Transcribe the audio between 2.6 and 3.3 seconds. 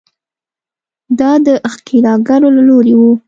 لوري وو.